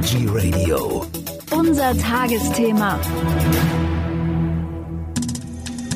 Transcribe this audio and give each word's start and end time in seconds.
Energy 0.00 0.26
Radio. 0.30 1.04
Unser 1.50 1.94
Tagesthema. 1.98 2.98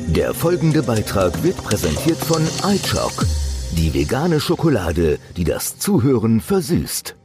Der 0.09 0.31
folgende 0.35 0.83
Beitrag 0.83 1.41
wird 1.41 1.57
präsentiert 1.57 2.19
von 2.19 2.43
iChock, 2.71 3.25
die 3.71 3.95
vegane 3.95 4.39
Schokolade, 4.39 5.17
die 5.37 5.43
das 5.43 5.79
Zuhören 5.79 6.39
versüßt. 6.39 7.15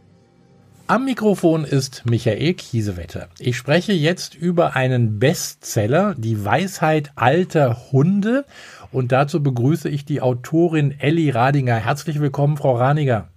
Am 0.86 1.04
Mikrofon 1.04 1.64
ist 1.64 2.04
Michael 2.06 2.54
Kiesewetter. 2.54 3.28
Ich 3.38 3.58
spreche 3.58 3.92
jetzt 3.92 4.34
über 4.34 4.74
einen 4.74 5.18
Bestseller, 5.18 6.14
die 6.16 6.46
Weisheit 6.46 7.12
alter 7.14 7.92
Hunde. 7.92 8.46
Und 8.90 9.12
dazu 9.12 9.42
begrüße 9.42 9.90
ich 9.90 10.06
die 10.06 10.22
Autorin 10.22 10.94
Elli 10.98 11.28
Radinger. 11.28 11.76
Herzlich 11.76 12.20
willkommen, 12.20 12.56
Frau 12.56 12.74
Radinger. 12.74 13.28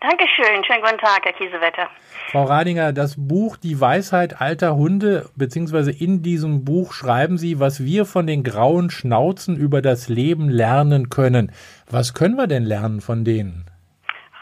Dankeschön. 0.00 0.64
Schönen 0.64 0.80
guten 0.80 0.96
Tag, 0.96 1.24
Herr 1.24 1.34
Kiesewetter. 1.34 1.90
Frau 2.30 2.44
Radinger, 2.44 2.94
das 2.94 3.16
Buch 3.18 3.58
Die 3.58 3.78
Weisheit 3.78 4.40
alter 4.40 4.74
Hunde, 4.74 5.28
beziehungsweise 5.36 5.92
in 5.92 6.22
diesem 6.22 6.64
Buch 6.64 6.94
schreiben 6.94 7.36
Sie, 7.36 7.60
was 7.60 7.84
wir 7.84 8.06
von 8.06 8.26
den 8.26 8.42
grauen 8.42 8.88
Schnauzen 8.88 9.56
über 9.56 9.82
das 9.82 10.08
Leben 10.08 10.48
lernen 10.48 11.10
können. 11.10 11.52
Was 11.90 12.14
können 12.14 12.36
wir 12.36 12.46
denn 12.46 12.64
lernen 12.64 13.02
von 13.02 13.24
denen? 13.26 13.66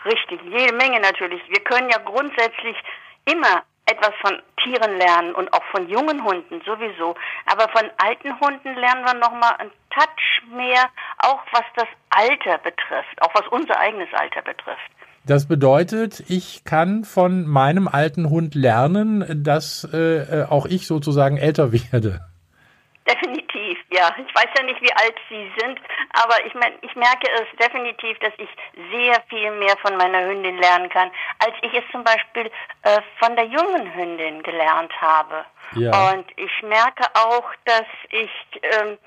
Richtig, 0.04 0.40
jede 0.44 0.76
Menge 0.76 1.00
natürlich. 1.00 1.42
Wir 1.48 1.64
können 1.64 1.90
ja 1.90 1.98
grundsätzlich 2.04 2.76
immer 3.24 3.64
etwas 3.86 4.12
von 4.20 4.40
Tieren 4.62 4.96
lernen 4.96 5.34
und 5.34 5.52
auch 5.52 5.64
von 5.72 5.88
jungen 5.88 6.22
Hunden 6.22 6.60
sowieso. 6.64 7.16
Aber 7.46 7.68
von 7.70 7.90
alten 7.96 8.38
Hunden 8.38 8.74
lernen 8.76 9.04
wir 9.04 9.14
nochmal 9.14 9.56
einen 9.58 9.72
Touch 9.90 10.42
mehr, 10.52 10.84
auch 11.18 11.40
was 11.50 11.64
das 11.74 11.88
Alter 12.10 12.58
betrifft, 12.58 13.20
auch 13.22 13.34
was 13.34 13.48
unser 13.48 13.76
eigenes 13.80 14.12
Alter 14.12 14.42
betrifft. 14.42 14.90
Das 15.26 15.46
bedeutet, 15.46 16.24
ich 16.28 16.64
kann 16.64 17.04
von 17.04 17.46
meinem 17.46 17.86
alten 17.86 18.30
Hund 18.30 18.54
lernen, 18.54 19.42
dass 19.44 19.84
äh, 19.92 20.44
auch 20.48 20.66
ich 20.66 20.86
sozusagen 20.86 21.36
älter 21.36 21.72
werde. 21.92 22.20
Definitiv, 23.08 23.78
ja. 23.90 24.10
Ich 24.18 24.34
weiß 24.34 24.48
ja 24.58 24.64
nicht, 24.64 24.82
wie 24.82 24.92
alt 24.92 25.14
Sie 25.30 25.50
sind, 25.58 25.80
aber 26.12 26.44
ich 26.46 26.54
meine, 26.54 26.74
ich 26.82 26.94
merke 26.94 27.26
es 27.40 27.46
definitiv, 27.58 28.18
dass 28.18 28.32
ich 28.36 28.48
sehr 28.92 29.22
viel 29.28 29.50
mehr 29.52 29.76
von 29.80 29.96
meiner 29.96 30.26
Hündin 30.26 30.58
lernen 30.58 30.90
kann, 30.90 31.10
als 31.38 31.54
ich 31.62 31.72
es 31.72 31.84
zum 31.90 32.04
Beispiel 32.04 32.50
äh, 32.82 33.00
von 33.18 33.34
der 33.34 33.46
jungen 33.46 33.94
Hündin 33.94 34.42
gelernt 34.42 34.92
habe. 35.00 35.44
Ja. 35.74 36.12
Und 36.12 36.26
ich 36.36 36.62
merke 36.62 37.04
auch, 37.14 37.50
dass 37.64 37.86
ich 38.10 38.30
ähm, 38.62 38.98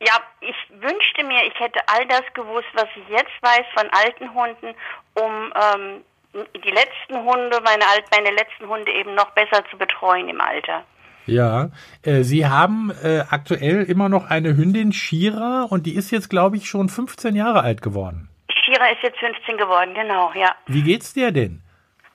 ja, 0.00 0.20
ich 0.40 0.56
wünschte 0.70 1.24
mir, 1.24 1.42
ich 1.46 1.58
hätte 1.58 1.80
all 1.86 2.06
das 2.06 2.22
gewusst, 2.34 2.68
was 2.74 2.86
ich 2.96 3.08
jetzt 3.08 3.32
weiß 3.40 3.64
von 3.74 3.88
alten 3.90 4.34
Hunden, 4.34 4.74
um 5.14 5.52
ähm, 5.54 6.02
die 6.34 6.70
letzten 6.70 7.24
Hunde, 7.24 7.60
meine, 7.64 7.84
meine 8.10 8.30
letzten 8.30 8.68
Hunde 8.68 8.92
eben 8.92 9.14
noch 9.14 9.30
besser 9.30 9.64
zu 9.70 9.78
betreuen 9.78 10.28
im 10.28 10.40
Alter. 10.40 10.84
Ja, 11.24 11.70
äh, 12.02 12.22
Sie 12.22 12.46
haben 12.46 12.92
äh, 13.02 13.24
aktuell 13.30 13.82
immer 13.84 14.08
noch 14.08 14.30
eine 14.30 14.56
Hündin, 14.56 14.92
Shira, 14.92 15.66
und 15.68 15.86
die 15.86 15.96
ist 15.96 16.10
jetzt, 16.10 16.28
glaube 16.28 16.56
ich, 16.56 16.68
schon 16.68 16.88
15 16.88 17.34
Jahre 17.34 17.62
alt 17.62 17.82
geworden. 17.82 18.28
Shira 18.50 18.88
ist 18.88 19.02
jetzt 19.02 19.18
15 19.18 19.56
geworden, 19.56 19.94
genau, 19.94 20.30
ja. 20.34 20.54
Wie 20.66 20.82
geht's 20.82 21.14
dir 21.14 21.32
denn? 21.32 21.62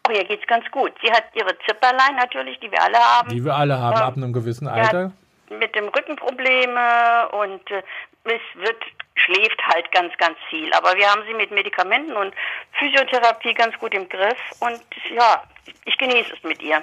Oh, 0.08 0.12
ihr 0.14 0.24
geht's 0.24 0.48
ganz 0.48 0.70
gut. 0.72 0.92
Sie 1.04 1.12
hat 1.12 1.26
ihre 1.34 1.58
Zipperlein 1.68 2.16
natürlich, 2.16 2.60
die 2.60 2.72
wir 2.72 2.82
alle 2.82 2.98
haben. 2.98 3.30
Die 3.30 3.44
wir 3.44 3.56
alle 3.56 3.80
haben, 3.80 3.98
ähm, 3.98 4.04
ab 4.04 4.18
einem 4.18 4.34
gewissen 4.34 4.68
Alter 4.68 5.12
mit 5.60 5.76
dem 5.76 5.88
Rücken 5.90 6.16
Probleme 6.16 7.30
und 7.32 7.72
äh, 7.72 7.84
es 8.24 8.42
wird 8.56 8.78
schläft 9.16 9.62
halt 9.68 9.92
ganz, 9.92 10.16
ganz 10.18 10.38
viel. 10.50 10.72
Aber 10.74 10.96
wir 10.96 11.08
haben 11.08 11.22
sie 11.28 11.34
mit 11.34 11.52
Medikamenten 11.52 12.14
und 12.14 12.34
Physiotherapie 12.80 13.54
ganz 13.54 13.78
gut 13.78 13.94
im 13.94 14.08
Griff 14.10 14.40
und 14.60 14.82
ja, 15.16 15.44
ich 15.86 15.98
genieße 15.98 16.34
es 16.34 16.44
mit 16.44 16.62
ihr. 16.62 16.82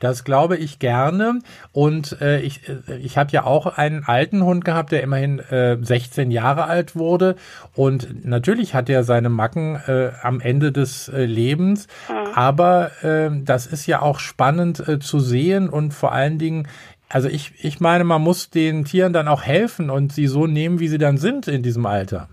Das 0.00 0.24
glaube 0.24 0.56
ich 0.56 0.78
gerne. 0.78 1.40
Und 1.72 2.20
äh, 2.22 2.40
ich, 2.40 2.66
äh, 2.68 2.96
ich 2.96 3.18
habe 3.18 3.30
ja 3.32 3.44
auch 3.44 3.66
einen 3.66 4.04
alten 4.04 4.42
Hund 4.42 4.64
gehabt, 4.64 4.92
der 4.92 5.02
immerhin 5.02 5.38
äh, 5.38 5.76
16 5.78 6.30
Jahre 6.30 6.64
alt 6.64 6.96
wurde. 6.96 7.36
Und 7.74 8.24
natürlich 8.24 8.74
hat 8.74 8.88
er 8.88 9.04
seine 9.04 9.28
Macken 9.28 9.76
äh, 9.86 10.12
am 10.22 10.40
Ende 10.40 10.72
des 10.72 11.08
äh, 11.08 11.26
Lebens. 11.26 11.86
Mhm. 12.08 12.32
Aber 12.34 13.04
äh, 13.04 13.30
das 13.44 13.66
ist 13.66 13.86
ja 13.86 14.00
auch 14.00 14.20
spannend 14.20 14.80
äh, 14.88 14.98
zu 15.00 15.20
sehen 15.20 15.68
und 15.68 15.92
vor 15.92 16.12
allen 16.12 16.38
Dingen 16.38 16.66
also 17.10 17.28
ich, 17.28 17.52
ich 17.62 17.80
meine, 17.80 18.04
man 18.04 18.22
muss 18.22 18.50
den 18.50 18.84
Tieren 18.84 19.12
dann 19.12 19.28
auch 19.28 19.42
helfen 19.42 19.90
und 19.90 20.12
sie 20.12 20.26
so 20.26 20.46
nehmen, 20.46 20.78
wie 20.78 20.88
sie 20.88 20.98
dann 20.98 21.18
sind 21.18 21.48
in 21.48 21.62
diesem 21.62 21.84
Alter. 21.84 22.28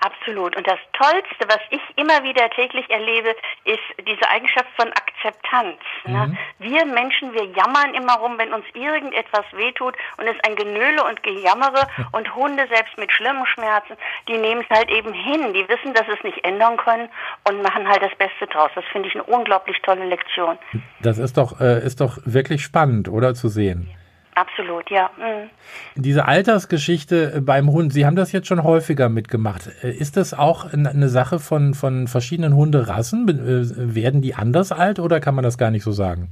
Absolut. 0.00 0.56
Und 0.56 0.66
das 0.66 0.78
Tollste, 0.92 1.46
was 1.48 1.60
ich 1.70 1.80
immer 1.96 2.22
wieder 2.22 2.48
täglich 2.50 2.88
erlebe, 2.90 3.34
ist 3.64 4.06
diese 4.06 4.28
Eigenschaft 4.28 4.68
von 4.76 4.88
Akzeptanz. 4.88 5.78
Ne? 6.04 6.26
Mhm. 6.26 6.38
Wir 6.58 6.84
Menschen, 6.86 7.32
wir 7.32 7.44
jammern 7.44 7.94
immer 7.94 8.14
rum, 8.14 8.38
wenn 8.38 8.52
uns 8.52 8.64
irgendetwas 8.74 9.44
wehtut 9.52 9.94
und 10.18 10.26
es 10.26 10.36
ein 10.46 10.56
Genöle 10.56 11.04
und 11.04 11.22
Gejammere 11.22 11.86
und 12.12 12.34
Hunde 12.34 12.66
selbst 12.72 12.96
mit 12.98 13.12
schlimmen 13.12 13.46
Schmerzen, 13.46 13.94
die 14.28 14.38
nehmen 14.38 14.64
es 14.68 14.76
halt 14.76 14.90
eben 14.90 15.12
hin. 15.12 15.54
Die 15.54 15.68
wissen, 15.68 15.94
dass 15.94 16.06
sie 16.06 16.12
es 16.12 16.24
nicht 16.24 16.44
ändern 16.44 16.76
können 16.76 17.08
und 17.48 17.62
machen 17.62 17.88
halt 17.88 18.02
das 18.02 18.14
Beste 18.16 18.46
draus. 18.46 18.70
Das 18.74 18.84
finde 18.92 19.08
ich 19.08 19.14
eine 19.14 19.24
unglaublich 19.24 19.80
tolle 19.82 20.04
Lektion. 20.04 20.58
Das 21.00 21.18
ist 21.18 21.36
doch, 21.36 21.60
äh, 21.60 21.84
ist 21.84 22.00
doch 22.00 22.18
wirklich 22.24 22.62
spannend, 22.62 23.08
oder 23.08 23.34
zu 23.34 23.48
sehen. 23.48 23.88
Absolut, 24.34 24.90
ja. 24.90 25.10
Mhm. 25.16 25.50
Diese 25.94 26.24
Altersgeschichte 26.24 27.34
äh, 27.36 27.40
beim 27.40 27.70
Hund, 27.70 27.92
Sie 27.92 28.06
haben 28.06 28.16
das 28.16 28.32
jetzt 28.32 28.46
schon 28.46 28.62
häufiger 28.62 29.08
mitgemacht. 29.08 29.68
Äh, 29.82 29.90
ist 29.90 30.16
das 30.16 30.32
auch 30.32 30.72
eine 30.72 31.08
Sache 31.08 31.38
von, 31.38 31.74
von 31.74 32.08
verschiedenen 32.08 32.54
Hunderassen? 32.54 33.28
Äh, 33.28 33.94
werden 33.94 34.22
die 34.22 34.34
anders 34.34 34.72
alt 34.72 34.98
oder 34.98 35.20
kann 35.20 35.34
man 35.34 35.44
das 35.44 35.58
gar 35.58 35.70
nicht 35.70 35.84
so 35.84 35.92
sagen? 35.92 36.30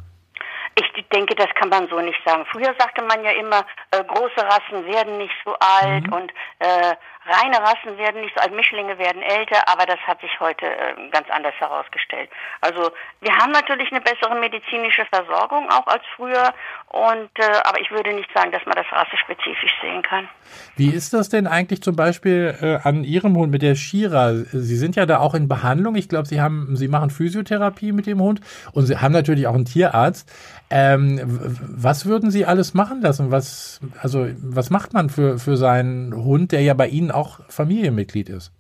Ich 0.77 1.05
denke, 1.13 1.35
das 1.35 1.49
kann 1.57 1.69
man 1.69 1.89
so 1.89 2.01
nicht 2.01 2.19
sagen. 2.25 2.47
Früher 2.53 2.75
sagte 2.79 3.03
man 3.03 3.23
ja 3.25 3.33
immer, 3.33 3.67
äh, 3.91 4.03
große 4.05 4.39
Rassen 4.39 4.87
werden 4.87 5.19
nicht 5.19 5.35
so 5.45 5.55
alt 5.59 6.07
mhm. 6.07 6.13
und 6.13 6.33
äh, 6.61 6.95
reine 7.27 7.59
Rassen 7.61 7.99
werden 7.99 8.21
nicht 8.23 8.35
so 8.35 8.43
alt, 8.43 8.53
Mischlinge 8.55 8.99
werden 8.99 9.23
älter, 9.23 9.61
aber 9.67 9.87
das 9.87 9.99
hat 10.07 10.21
sich 10.21 10.41
heute 10.41 10.67
äh, 10.67 11.09
ganz 11.11 11.29
anders 11.31 11.55
herausgestellt. 11.59 12.31
Also 12.61 12.91
wir 13.21 13.37
haben 13.37 13.53
natürlich 13.53 13.91
eine 13.91 14.01
bessere 14.01 14.35
medizinische 14.37 15.05
Versorgung 15.07 15.69
auch 15.71 15.87
als 15.87 16.03
früher, 16.17 16.55
und 16.93 17.31
äh, 17.37 17.45
aber 17.65 17.81
ich 17.81 17.91
würde 17.93 18.13
nicht 18.13 18.29
sagen, 18.35 18.51
dass 18.51 18.67
man 18.67 18.75
das 18.75 18.87
rassespezifisch 18.91 19.71
sehen 19.81 20.03
kann. 20.03 20.29
Wie 20.75 20.89
ist 20.89 21.15
das 21.15 21.29
denn 21.29 21.47
eigentlich 21.47 21.83
zum 21.83 21.95
Beispiel 21.95 22.57
äh, 22.61 22.79
an 22.83 23.05
Ihrem 23.05 23.37
Hund 23.37 23.53
mit 23.53 23.63
der 23.63 23.77
Shira? 23.77 24.35
Sie 24.35 24.77
sind 24.77 24.97
ja 24.97 25.07
da 25.07 25.21
auch 25.21 25.35
in 25.35 25.47
Behandlung. 25.47 25.95
Ich 25.95 26.09
glaube, 26.09 26.27
Sie 26.27 26.41
haben, 26.41 26.75
Sie 26.75 26.89
machen 26.89 27.11
Physiotherapie 27.11 27.93
mit 27.93 28.07
dem 28.07 28.21
Hund 28.21 28.41
und 28.73 28.87
Sie 28.87 28.97
haben 28.97 29.13
natürlich 29.13 29.47
auch 29.47 29.55
einen 29.55 29.67
Tierarzt. 29.67 30.29
Ähm, 30.69 31.21
was 31.25 32.07
würden 32.07 32.33
Sie 32.33 32.45
alles 32.45 32.75
machen 32.75 33.01
lassen? 33.03 33.31
Was, 33.31 33.81
also, 34.03 34.27
was 34.39 34.71
macht 34.71 34.93
man 34.93 35.11
für, 35.11 35.39
für 35.39 35.57
seinen 35.57 36.13
Hund, 36.13 36.51
der 36.51 36.63
ja 36.63 36.75
bei 36.75 36.89
Ihnen 36.89 37.13
auch 37.13 37.39
Familienmitglied 37.49 38.29
ist? 38.29 38.53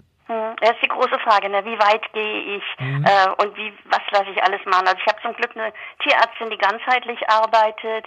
Das 0.60 0.70
ist 0.72 0.82
die 0.82 0.88
große 0.88 1.18
Frage, 1.20 1.48
ne? 1.48 1.64
wie 1.64 1.78
weit 1.78 2.12
gehe 2.12 2.56
ich 2.56 2.64
mhm. 2.78 3.04
äh, 3.04 3.42
und 3.42 3.56
wie 3.56 3.72
was 3.86 4.00
lasse 4.12 4.30
ich 4.30 4.42
alles 4.42 4.64
machen. 4.66 4.86
Also 4.86 4.98
ich 4.98 5.06
habe 5.06 5.22
zum 5.22 5.34
Glück 5.34 5.56
eine 5.56 5.72
Tierärztin, 6.02 6.50
die 6.50 6.58
ganzheitlich 6.58 7.28
arbeitet 7.28 8.06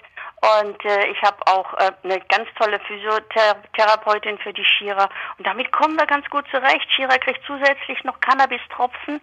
und 0.60 0.86
äh, 0.86 1.08
ich 1.08 1.22
habe 1.22 1.38
auch 1.48 1.74
äh, 1.76 1.92
eine 2.04 2.20
ganz 2.22 2.50
tolle 2.60 2.80
Physiotherapeutin 2.80 4.38
für 4.40 4.54
die 4.54 4.66
Shira 4.66 5.10
und 5.38 5.48
damit 5.48 5.72
kommen 5.72 5.96
wir 5.98 6.06
ganz 6.06 6.30
gut 6.30 6.46
zurecht. 6.52 6.92
Shira 6.92 7.18
kriegt 7.18 7.42
zusätzlich 7.46 8.04
noch 8.04 8.20
Cannabis-Tropfen 8.20 9.22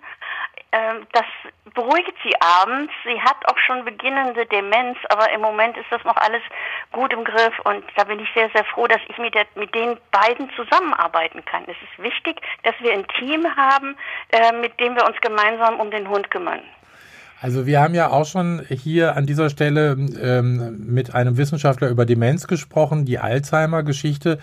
ähm, 0.72 1.06
das 1.12 1.24
beruhigt 1.74 2.14
sie 2.22 2.32
abends. 2.40 2.92
Sie 3.04 3.20
hat 3.20 3.36
auch 3.50 3.58
schon 3.58 3.84
beginnende 3.84 4.46
Demenz, 4.46 4.98
aber 5.08 5.30
im 5.32 5.40
Moment 5.40 5.76
ist 5.76 5.90
das 5.90 6.02
noch 6.04 6.16
alles 6.16 6.42
gut 6.92 7.12
im 7.12 7.24
Griff 7.24 7.58
und 7.64 7.84
da 7.96 8.04
bin 8.04 8.20
ich 8.20 8.28
sehr, 8.34 8.50
sehr 8.54 8.64
froh, 8.64 8.86
dass 8.86 9.00
ich 9.08 9.18
mit, 9.18 9.34
der, 9.34 9.46
mit 9.56 9.74
den 9.74 9.98
beiden 10.12 10.50
zusammenarbeiten 10.54 11.44
kann. 11.44 11.64
Es 11.64 11.76
ist 11.82 12.02
wichtig, 12.02 12.40
dass 12.62 12.74
wir 12.80 12.92
ein 12.92 13.06
Team 13.18 13.44
haben, 13.56 13.96
äh, 14.30 14.52
mit 14.52 14.78
dem 14.78 14.94
wir 14.94 15.06
uns 15.06 15.20
gemeinsam 15.20 15.80
um 15.80 15.90
den 15.90 16.08
Hund 16.08 16.30
kümmern. 16.30 16.62
Also 17.42 17.64
wir 17.64 17.80
haben 17.80 17.94
ja 17.94 18.10
auch 18.10 18.26
schon 18.26 18.60
hier 18.68 19.16
an 19.16 19.24
dieser 19.24 19.48
Stelle 19.48 19.92
ähm, 19.92 20.84
mit 20.86 21.14
einem 21.14 21.38
Wissenschaftler 21.38 21.88
über 21.88 22.04
Demenz 22.04 22.46
gesprochen, 22.46 23.06
die 23.06 23.18
Alzheimer-Geschichte. 23.18 24.38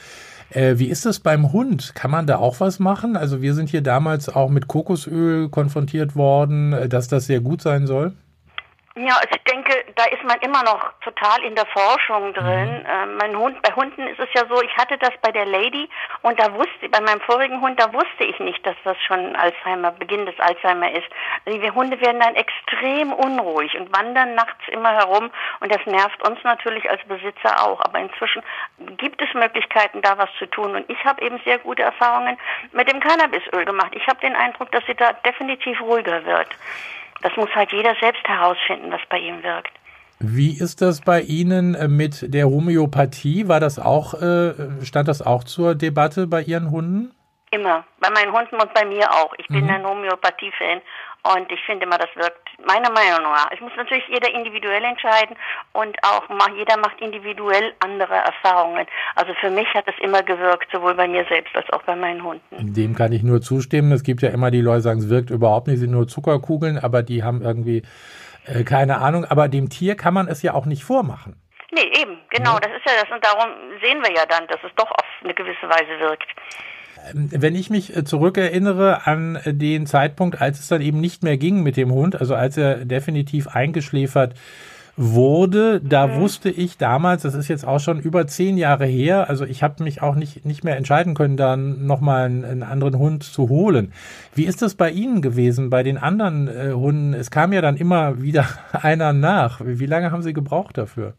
Äh, 0.50 0.80
wie 0.80 0.88
ist 0.88 1.06
es 1.06 1.20
beim 1.20 1.54
Hund? 1.54 1.94
Kann 1.94 2.10
man 2.10 2.26
da 2.26 2.38
auch 2.38 2.60
was 2.60 2.80
machen? 2.80 3.16
Also 3.16 3.40
wir 3.42 3.54
sind 3.54 3.70
hier 3.70 3.82
damals 3.82 4.30
auch 4.30 4.50
mit 4.50 4.68
Kokosöl 4.68 5.48
konfrontiert 5.50 6.16
worden, 6.16 6.74
äh, 6.74 6.90
dass 6.90 7.08
das 7.08 7.28
sehr 7.28 7.40
gut 7.40 7.62
sein 7.62 7.86
soll. 7.86 8.14
Ja, 8.98 9.22
ich 9.30 9.44
denke, 9.44 9.86
da 9.96 10.06
ist 10.06 10.24
man 10.24 10.40
immer 10.42 10.64
noch 10.64 10.92
total 11.02 11.44
in 11.44 11.54
der 11.54 11.68
Forschung 11.68 12.34
drin. 12.34 12.80
Mhm. 12.80 12.86
Äh, 12.86 13.06
mein 13.18 13.38
Hund, 13.38 13.62
bei 13.62 13.72
Hunden 13.74 14.08
ist 14.08 14.20
es 14.20 14.30
ja 14.34 14.44
so, 14.50 14.60
ich 14.64 14.76
hatte 14.76 14.98
das 14.98 15.12
bei 15.22 15.32
der 15.32 15.46
Lady 15.46 15.88
und 16.24 16.40
da 16.40 16.52
wusste, 16.56 16.90
bei 16.90 17.00
meinem 17.02 17.22
vorigen 17.22 17.62
Hund, 17.62 17.80
da 17.80 17.94
wusste 17.94 18.24
ich 18.24 18.40
nicht, 18.40 18.66
dass 18.66 18.76
das 18.84 18.98
schon 19.04 19.36
Alzheimer, 19.36 19.92
Beginn 19.92 20.26
des 20.26 20.40
Alzheimer 20.40 20.92
ist. 20.92 21.08
Also 21.46 21.60
die 21.60 21.70
Hunde 21.70 22.02
werden 22.02 22.20
dann 22.20 22.34
extrem 22.34 23.14
unruhig 23.14 23.78
und 23.78 23.96
wandern 23.96 24.34
nachts 24.34 24.68
immer 24.70 24.94
herum 24.94 25.30
und 25.60 25.72
das 25.72 25.86
nervt 25.86 26.28
uns 26.28 26.44
natürlich 26.44 26.90
als 26.90 27.04
Besitzer 27.04 27.64
auch. 27.64 27.80
Aber 27.82 28.00
inzwischen 28.00 28.42
gibt 28.98 29.22
es 29.22 29.32
Möglichkeiten, 29.36 30.02
da 30.02 30.18
was 30.18 30.30
zu 30.40 30.48
tun 30.48 30.76
und 30.76 30.90
ich 30.90 31.06
habe 31.06 31.22
eben 31.22 31.40
sehr 31.46 31.60
gute 31.60 31.84
Erfahrungen 31.84 32.36
mit 32.72 32.92
dem 32.92 33.00
Cannabisöl 33.00 33.64
gemacht. 33.64 33.92
Ich 33.94 34.08
habe 34.08 34.20
den 34.22 34.36
Eindruck, 34.36 34.72
dass 34.72 34.84
sie 34.88 34.96
da 34.96 35.14
definitiv 35.14 35.80
ruhiger 35.82 36.26
wird. 36.26 36.50
Das 37.28 37.36
muss 37.36 37.54
halt 37.54 37.74
jeder 37.74 37.94
selbst 38.00 38.26
herausfinden, 38.26 38.90
was 38.90 39.02
bei 39.10 39.20
ihm 39.20 39.44
wirkt. 39.44 39.72
Wie 40.20 40.58
ist 40.58 40.82
das 40.82 41.02
bei 41.02 41.20
Ihnen 41.20 41.76
äh, 41.76 41.90
mit 41.90 42.34
der 42.34 42.50
Homöopathie? 42.50 43.50
War 43.50 43.60
das 43.60 43.80
auch, 43.80 44.14
äh, 44.14 44.54
stand 44.86 45.10
das 45.10 45.22
auch 45.22 45.44
zur 45.44 45.76
Debatte 45.76 46.26
bei 46.28 46.42
Ihren 46.42 46.72
Hunden? 46.72 47.12
Immer. 47.58 47.84
Bei 48.00 48.10
meinen 48.12 48.32
Hunden 48.32 48.56
und 48.56 48.74
bei 48.74 48.86
mir 48.86 49.10
auch. 49.12 49.34
Ich 49.38 49.48
bin 49.48 49.64
mhm. 49.66 49.72
ein 49.72 49.86
Homöopathie-Fan 49.86 50.82
und 51.36 51.52
ich 51.52 51.60
finde 51.66 51.86
immer, 51.86 51.98
das 51.98 52.10
wirkt 52.16 52.48
meiner 52.66 52.92
Meinung 52.92 53.24
nach. 53.24 53.50
Es 53.52 53.60
muss 53.60 53.72
natürlich 53.76 54.08
jeder 54.08 54.34
individuell 54.34 54.84
entscheiden 54.84 55.36
und 55.74 55.98
auch 56.04 56.24
jeder 56.56 56.78
macht 56.78 57.02
individuell 57.02 57.74
andere 57.80 58.14
Erfahrungen. 58.14 58.86
Also 59.16 59.34
für 59.42 59.50
mich 59.50 59.68
hat 59.74 59.86
es 59.88 59.96
immer 60.02 60.24
gewirkt, 60.24 60.68
sowohl 60.72 60.94
bei 60.94 61.08
mir 61.08 61.26
selbst 61.30 61.56
als 61.56 61.70
auch 61.74 61.84
bei 61.84 61.96
meinen 61.96 62.24
Hunden. 62.24 62.74
Dem 62.74 62.96
kann 62.96 63.12
ich 63.12 63.24
nur 63.24 63.42
zustimmen. 63.42 63.92
Es 63.92 64.04
gibt 64.04 64.22
ja 64.22 64.30
immer 64.30 64.52
die 64.52 64.62
Leute, 64.62 64.78
die 64.78 64.84
sagen, 64.84 65.00
es 65.00 65.10
wirkt 65.10 65.30
überhaupt 65.30 65.68
nicht, 65.68 65.80
sind 65.80 65.92
nur 65.92 66.08
Zuckerkugeln, 66.08 66.78
aber 66.78 67.04
die 67.04 67.24
haben 67.24 67.42
irgendwie 67.42 67.82
äh, 68.46 68.64
keine 68.64 69.00
Ahnung, 69.00 69.26
aber 69.26 69.48
dem 69.48 69.70
Tier 69.70 69.96
kann 69.96 70.14
man 70.14 70.28
es 70.28 70.42
ja 70.44 70.54
auch 70.54 70.66
nicht 70.66 70.84
vormachen. 70.84 71.36
Nee, 71.72 71.92
eben, 72.02 72.20
genau, 72.30 72.54
ja. 72.54 72.60
das 72.60 72.72
ist 72.72 72.86
ja 72.86 72.94
das. 73.02 73.12
Und 73.12 73.24
darum 73.24 73.52
sehen 73.82 74.02
wir 74.02 74.12
ja 74.16 74.26
dann, 74.26 74.48
dass 74.48 74.60
es 74.64 74.72
doch 74.76 74.90
auf 74.90 75.06
eine 75.22 75.34
gewisse 75.34 75.68
Weise 75.68 76.00
wirkt. 76.00 76.28
Ähm, 77.14 77.30
wenn 77.32 77.56
ich 77.56 77.70
mich 77.70 77.96
äh, 77.96 78.04
zurückerinnere 78.04 79.06
an 79.06 79.40
den 79.46 79.86
Zeitpunkt, 79.86 80.42
als 80.42 80.60
es 80.60 80.68
dann 80.68 80.82
eben 80.82 81.00
nicht 81.00 81.24
mehr 81.24 81.38
ging 81.38 81.64
mit 81.64 81.78
dem 81.78 81.92
Hund, 81.92 82.20
also 82.20 82.36
als 82.36 82.58
er 82.58 82.86
definitiv 82.86 83.48
eingeschläfert 83.48 84.36
wurde. 84.98 85.80
Da 85.80 86.08
mhm. 86.08 86.22
wusste 86.22 86.50
ich 86.50 86.78
damals, 86.78 87.22
das 87.22 87.36
ist 87.36 87.48
jetzt 87.48 87.66
auch 87.66 87.80
schon 87.80 88.00
über 88.00 88.28
zehn 88.28 88.58
Jahre 88.58 88.86
her, 88.86 89.30
also 89.30 89.46
ich 89.46 89.64
habe 89.64 89.84
mich 89.84 90.02
auch 90.02 90.16
nicht, 90.16 90.44
nicht 90.44 90.64
mehr 90.64 90.76
entscheiden 90.76 91.14
können, 91.14 91.38
dann 91.38 91.86
nochmal 91.86 92.26
einen, 92.26 92.44
einen 92.44 92.64
anderen 92.64 92.98
Hund 92.98 93.24
zu 93.24 93.48
holen. 93.48 93.94
Wie 94.34 94.46
ist 94.46 94.62
das 94.62 94.76
bei 94.76 94.90
Ihnen 94.90 95.22
gewesen, 95.22 95.70
bei 95.70 95.84
den 95.84 96.00
anderen 96.00 96.48
äh, 96.48 96.74
Hunden? 96.74 97.14
Es 97.14 97.32
kam 97.32 97.54
ja 97.54 97.62
dann 97.62 97.78
immer 97.78 98.22
wieder 98.22 98.48
einer 98.74 99.14
nach. 99.14 99.62
Wie, 99.64 99.80
wie 99.80 99.86
lange 99.86 100.12
haben 100.12 100.24
Sie 100.24 100.34
gebraucht 100.34 100.78
dafür? 100.78 101.14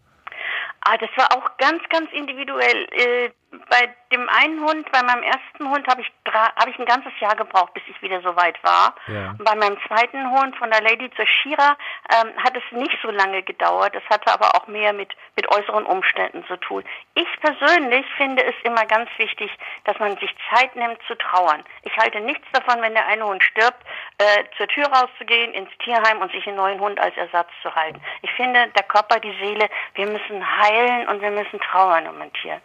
Ah, 0.80 0.96
das 0.98 1.10
war 1.16 1.36
auch 1.36 1.56
ganz, 1.58 1.82
ganz 1.90 2.08
individuell. 2.12 2.86
Äh, 2.92 3.30
bei 3.50 3.94
dem 4.12 4.28
einen 4.28 4.60
Hund, 4.60 4.90
bei 4.92 5.02
meinem 5.02 5.22
ersten 5.22 5.70
Hund 5.70 5.86
habe 5.88 6.02
ich 6.02 6.12
habe 6.32 6.70
ich 6.70 6.78
ein 6.78 6.84
ganzes 6.84 7.12
Jahr 7.20 7.34
gebraucht, 7.34 7.72
bis 7.72 7.82
ich 7.88 8.00
wieder 8.02 8.20
so 8.20 8.36
weit 8.36 8.62
war. 8.62 8.94
Ja. 9.06 9.30
Und 9.30 9.44
bei 9.44 9.54
meinem 9.54 9.78
zweiten 9.86 10.30
Hund 10.30 10.56
von 10.56 10.70
der 10.70 10.82
Lady 10.82 11.10
zur 11.12 11.26
Shira 11.26 11.76
ähm, 12.12 12.32
hat 12.36 12.54
es 12.56 12.62
nicht 12.72 12.96
so 13.02 13.10
lange 13.10 13.42
gedauert. 13.42 13.94
Das 13.94 14.02
hatte 14.10 14.32
aber 14.32 14.54
auch 14.54 14.66
mehr 14.66 14.92
mit 14.92 15.14
mit 15.36 15.48
äußeren 15.48 15.86
Umständen 15.86 16.44
zu 16.46 16.56
tun. 16.56 16.84
Ich 17.14 17.28
persönlich 17.40 18.04
finde 18.16 18.44
es 18.44 18.54
immer 18.64 18.84
ganz 18.84 19.08
wichtig, 19.16 19.50
dass 19.84 19.98
man 19.98 20.16
sich 20.18 20.34
Zeit 20.52 20.74
nimmt 20.76 20.98
zu 21.06 21.16
trauern. 21.16 21.64
Ich 21.82 21.96
halte 21.96 22.20
nichts 22.20 22.46
davon, 22.52 22.82
wenn 22.82 22.94
der 22.94 23.06
eine 23.06 23.24
Hund 23.24 23.42
stirbt, 23.42 23.82
äh, 24.18 24.44
zur 24.56 24.68
Tür 24.68 24.86
rauszugehen 24.86 25.54
ins 25.54 25.70
Tierheim 25.78 26.20
und 26.20 26.32
sich 26.32 26.46
einen 26.46 26.56
neuen 26.56 26.80
Hund 26.80 27.00
als 27.00 27.16
Ersatz 27.16 27.48
zu 27.62 27.74
halten. 27.74 28.00
Ich 28.22 28.32
finde, 28.32 28.68
der 28.68 28.82
Körper, 28.84 29.20
die 29.20 29.34
Seele, 29.40 29.68
wir 29.94 30.06
müssen 30.06 30.58
heilen 30.60 31.08
und 31.08 31.22
wir 31.22 31.30
müssen 31.30 31.60
trauern 31.60 32.06
um 32.08 32.20
ein 32.20 32.32
Tier. 32.34 32.60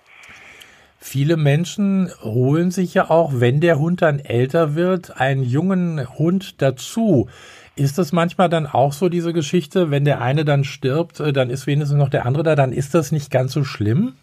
Viele 1.06 1.36
Menschen 1.36 2.10
holen 2.22 2.72
sich 2.72 2.94
ja 2.94 3.10
auch, 3.10 3.32
wenn 3.34 3.60
der 3.60 3.78
Hund 3.78 4.02
dann 4.02 4.20
älter 4.20 4.74
wird, 4.74 5.20
einen 5.20 5.44
jungen 5.44 6.08
Hund 6.18 6.62
dazu. 6.62 7.28
Ist 7.76 7.98
das 7.98 8.14
manchmal 8.14 8.48
dann 8.48 8.66
auch 8.66 8.94
so 8.94 9.10
diese 9.10 9.34
Geschichte, 9.34 9.92
wenn 9.92 10.06
der 10.06 10.22
eine 10.22 10.46
dann 10.46 10.64
stirbt, 10.64 11.20
äh, 11.20 11.34
dann 11.34 11.50
ist 11.50 11.68
wenigstens 11.68 12.00
noch 12.00 12.08
der 12.08 12.26
andere 12.26 12.44
da, 12.44 12.56
dann 12.56 12.72
ist 12.72 12.96
das 12.96 13.12
nicht 13.12 13.32
ganz 13.32 13.52
so 13.52 13.66
schlimm? 13.66 14.16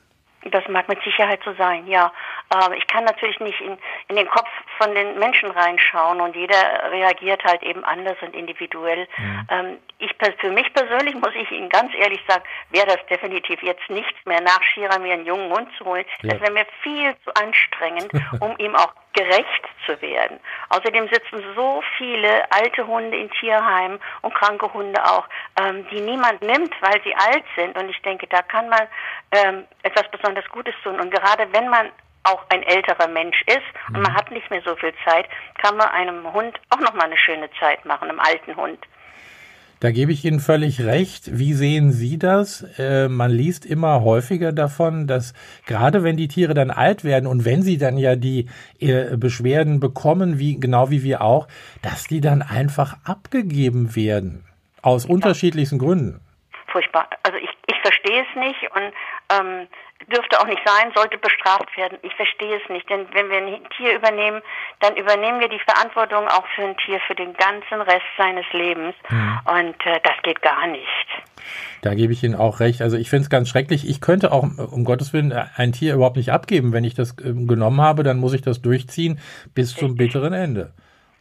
Das 0.51 0.65
mag 0.71 0.89
mit 0.89 0.99
Sicherheit 1.05 1.41
so 1.45 1.53
sein, 1.59 1.87
ja. 1.87 2.11
Aber 2.51 2.77
ich 2.77 2.87
kann 2.89 3.05
natürlich 3.05 3.39
nicht 3.39 3.61
in, 3.61 3.79
in 4.09 4.17
den 4.17 4.29
Kopf 4.29 4.49
von 4.79 4.93
den 4.95 5.19
Menschen 5.19 5.51
reinschauen 5.53 6.21
und 6.21 6.35
jeder 6.35 6.91
reagiert 6.91 7.45
halt 7.45 7.63
eben 7.63 7.85
anders 7.85 8.17
und 8.23 8.35
individuell. 8.35 9.07
Mhm. 9.17 9.47
Ähm, 9.49 9.79
ich 9.99 10.11
für 10.41 10.51
mich 10.51 10.73
persönlich 10.75 11.15
muss 11.15 11.33
ich 11.35 11.51
Ihnen 11.51 11.69
ganz 11.69 11.93
ehrlich 11.95 12.21
sagen, 12.27 12.43
wäre 12.71 12.87
das 12.87 13.07
definitiv 13.07 13.63
jetzt 13.63 13.89
nichts 13.89 14.19
mehr 14.25 14.41
nach 14.41 14.63
Shira 14.63 14.99
mir 14.99 15.15
einen 15.15 15.27
jungen 15.27 15.51
Hund 15.51 15.69
zu 15.79 15.85
holen. 15.85 16.05
Ja. 16.23 16.31
Das 16.31 16.41
wäre 16.41 16.53
mir 16.53 16.67
viel 16.83 17.15
zu 17.25 17.35
anstrengend, 17.35 18.11
um 18.41 18.57
ihm 18.59 18.75
auch 18.75 18.93
gerecht 19.13 19.69
zu 19.87 20.01
werden. 20.03 20.41
Außerdem 20.71 21.09
sitzen 21.09 21.45
so 21.55 21.83
viele 21.99 22.51
alte 22.51 22.87
Hunde 22.87 23.17
in 23.17 23.31
Tierheimen 23.31 24.01
und 24.23 24.35
kranke 24.35 24.73
Hunde 24.73 25.05
auch, 25.05 25.29
ähm, 25.61 25.87
die 25.91 26.01
niemand 26.01 26.43
nimmt, 26.43 26.75
weil 26.81 27.01
sie 27.03 27.15
alt 27.15 27.45
sind. 27.57 27.77
Und 27.79 27.89
ich 27.91 28.01
denke, 28.03 28.27
da 28.27 28.43
kann 28.43 28.69
man 28.69 28.83
ähm, 29.33 29.65
etwas 29.83 30.11
besonders 30.11 30.49
Gutes 30.49 30.75
tun. 30.83 31.01
Und 31.01 31.11
gerade 31.11 31.47
wenn 31.53 31.69
man 31.69 31.91
auch 32.25 32.45
ein 32.51 32.63
älterer 32.63 33.09
Mensch 33.09 33.43
ist 33.47 33.89
und 33.89 34.03
man 34.03 34.13
mhm. 34.13 34.17
hat 34.17 34.31
nicht 34.31 34.51
mehr 34.51 34.63
so 34.65 34.77
viel 34.77 34.93
Zeit, 35.05 35.27
kann 35.61 35.77
man 35.77 35.89
einem 35.89 36.33
Hund 36.33 36.61
auch 36.71 36.81
noch 36.81 36.95
mal 36.95 37.05
eine 37.05 37.17
schöne 37.17 37.49
Zeit 37.59 37.85
machen, 37.85 38.09
einem 38.09 38.21
alten 38.21 38.57
Hund. 38.57 38.79
Da 39.81 39.91
gebe 39.93 40.13
ich 40.13 40.27
Ihnen 40.27 40.41
völlig 40.41 40.83
recht. 40.83 41.39
Wie 41.39 41.55
sehen 41.55 41.91
Sie 41.91 42.19
das? 42.19 42.79
Äh, 42.79 43.09
man 43.09 43.31
liest 43.31 43.65
immer 43.65 44.03
häufiger 44.05 44.53
davon, 44.53 45.07
dass 45.07 45.33
gerade 45.67 46.05
wenn 46.05 46.19
die 46.19 46.29
Tiere 46.29 46.53
dann 46.53 46.71
alt 46.71 47.03
werden 47.03 47.27
und 47.27 47.47
wenn 47.47 47.63
sie 47.63 47.79
dann 47.79 47.97
ja 47.97 48.15
die 48.15 48.51
äh, 48.79 49.17
Beschwerden 49.17 49.81
bekommen, 49.81 50.39
wie 50.39 50.61
genau 50.61 50.91
wie 50.91 51.03
wir 51.03 51.23
auch, 51.23 51.49
dass 51.81 52.07
die 52.07 52.21
dann 52.21 52.43
einfach 52.43 52.99
abgegeben 53.05 53.97
werden 53.97 54.45
aus 54.83 55.05
ja. 55.05 55.15
unterschiedlichsten 55.15 55.79
Gründen. 55.79 56.21
Furchtbar. 56.67 57.09
Also 57.23 57.39
ich, 57.39 57.51
ich 57.67 57.81
verstehe 57.81 58.21
es 58.21 58.37
nicht 58.37 58.71
und 58.75 58.93
ähm, 59.33 59.67
dürfte 60.09 60.41
auch 60.41 60.47
nicht 60.47 60.63
sein, 60.65 60.93
sollte 60.95 61.19
bestraft 61.19 61.77
werden. 61.77 61.99
Ich 62.03 62.15
verstehe 62.15 62.61
es 62.63 62.69
nicht, 62.69 62.89
denn 62.89 63.07
wenn 63.13 63.31
wir 63.31 63.39
ein 63.39 63.69
Tier 63.77 63.95
übernehmen, 63.95 64.43
dann 64.81 64.97
übernehmen 64.97 65.41
wir 65.41 65.49
die 65.49 65.61
Verantwortung 65.61 66.27
auch 66.29 66.47
für 66.55 66.63
ein 66.63 66.77
Tier 66.79 67.01
für 67.07 67.15
den 67.15 67.35
ganzen 67.35 67.81
Rest 67.81 68.07
seines 68.17 68.47
Lebens 68.53 68.95
mhm. 69.09 69.41
und 69.45 69.87
äh, 69.87 70.01
das 70.03 70.15
geht 70.23 70.43
gar 70.43 70.67
nicht. 70.67 71.07
Da 71.83 71.95
gebe 71.95 72.13
ich 72.13 72.23
Ihnen 72.23 72.35
auch 72.35 72.61
recht. 72.61 72.83
Also 72.83 72.97
ich 72.97 73.09
finde 73.09 73.25
es 73.25 73.31
ganz 73.31 73.49
schrecklich. 73.49 73.89
Ich 73.89 74.01
könnte 74.01 74.33
auch, 74.33 74.43
um 74.43 74.85
Gottes 74.85 75.13
Willen, 75.13 75.33
ein 75.33 75.73
Tier 75.73 75.95
überhaupt 75.95 76.17
nicht 76.17 76.33
abgeben. 76.33 76.73
Wenn 76.73 76.85
ich 76.85 76.95
das 76.95 77.13
äh, 77.19 77.33
genommen 77.33 77.81
habe, 77.81 78.03
dann 78.03 78.19
muss 78.19 78.35
ich 78.35 78.43
das 78.43 78.61
durchziehen 78.63 79.21
bis 79.55 79.75
zum 79.75 79.97
bitteren 79.97 80.33
Ende. 80.33 80.73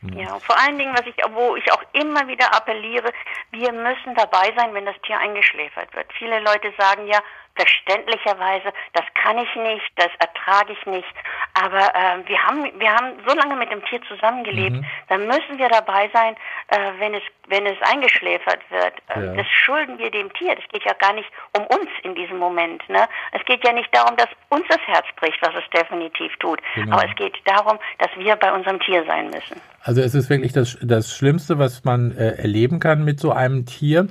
Ja, 0.01 0.39
vor 0.39 0.57
allen 0.57 0.77
Dingen, 0.77 0.93
was 0.93 1.05
ich, 1.05 1.15
wo 1.33 1.57
ich 1.57 1.71
auch 1.73 1.83
immer 1.91 2.25
wieder 2.27 2.55
appelliere, 2.55 3.11
wir 3.51 3.73
müssen 3.73 4.15
dabei 4.15 4.53
sein, 4.57 4.73
wenn 4.73 4.85
das 4.85 4.95
Tier 5.05 5.19
eingeschläfert 5.19 5.93
wird. 5.93 6.07
Viele 6.17 6.39
Leute 6.39 6.71
sagen 6.77 7.05
ja, 7.07 7.19
verständlicherweise, 7.59 8.71
das 8.93 9.05
kann 9.21 9.37
ich 9.37 9.53
nicht, 9.55 9.91
das 9.95 10.09
ertrage 10.19 10.73
ich 10.73 10.85
nicht. 10.85 11.13
Aber 11.53 11.93
äh, 11.93 12.27
wir 12.27 12.41
haben 12.41 12.79
wir 12.79 12.91
haben 12.91 13.13
so 13.27 13.35
lange 13.35 13.55
mit 13.55 13.71
dem 13.71 13.83
Tier 13.85 14.01
zusammengelebt, 14.07 14.77
mhm. 14.77 14.85
dann 15.09 15.27
müssen 15.27 15.57
wir 15.57 15.67
dabei 15.67 16.09
sein, 16.13 16.35
äh, 16.69 16.99
wenn 16.99 17.13
es 17.13 17.23
wenn 17.49 17.65
es 17.65 17.77
eingeschläfert 17.81 18.61
wird. 18.69 18.93
Äh, 19.09 19.25
ja. 19.25 19.33
Das 19.33 19.47
schulden 19.47 19.97
wir 19.97 20.11
dem 20.11 20.31
Tier. 20.33 20.55
Das 20.55 20.65
geht 20.71 20.85
ja 20.85 20.93
gar 20.93 21.13
nicht 21.13 21.29
um 21.57 21.65
uns 21.65 21.89
in 22.03 22.15
diesem 22.15 22.37
Moment. 22.37 22.87
Ne? 22.89 23.07
Es 23.31 23.43
geht 23.45 23.65
ja 23.65 23.73
nicht 23.73 23.93
darum, 23.93 24.15
dass 24.17 24.29
uns 24.49 24.65
das 24.69 24.79
Herz 24.85 25.05
bricht, 25.19 25.41
was 25.41 25.53
es 25.55 25.69
definitiv 25.77 26.31
tut. 26.37 26.59
Genau. 26.75 26.95
Aber 26.95 27.09
es 27.09 27.15
geht 27.15 27.35
darum, 27.45 27.79
dass 27.97 28.09
wir 28.17 28.35
bei 28.35 28.53
unserem 28.53 28.79
Tier 28.79 29.03
sein 29.05 29.29
müssen. 29.31 29.59
Also 29.81 30.01
es 30.01 30.13
ist 30.13 30.29
wirklich 30.29 30.53
das, 30.53 30.77
das 30.81 31.15
Schlimmste, 31.15 31.57
was 31.57 31.83
man 31.83 32.11
äh, 32.11 32.33
erleben 32.33 32.79
kann 32.79 33.03
mit 33.03 33.19
so 33.19 33.31
einem 33.31 33.65
Tier. 33.65 34.07